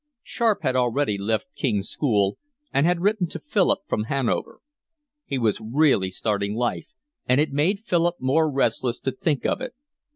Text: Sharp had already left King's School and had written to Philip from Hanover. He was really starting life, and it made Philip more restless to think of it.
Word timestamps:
Sharp 0.23 0.63
had 0.63 0.75
already 0.75 1.15
left 1.15 1.53
King's 1.55 1.87
School 1.87 2.39
and 2.73 2.87
had 2.87 3.01
written 3.01 3.27
to 3.27 3.37
Philip 3.39 3.81
from 3.85 4.05
Hanover. 4.05 4.59
He 5.25 5.37
was 5.37 5.61
really 5.61 6.09
starting 6.09 6.55
life, 6.55 6.87
and 7.27 7.39
it 7.39 7.51
made 7.53 7.85
Philip 7.85 8.15
more 8.19 8.51
restless 8.51 8.99
to 9.01 9.11
think 9.11 9.45
of 9.45 9.61
it. 9.61 9.75